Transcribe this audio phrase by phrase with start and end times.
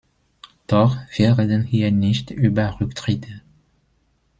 [0.65, 3.41] Doch wir reden hier nicht über Rücktritte!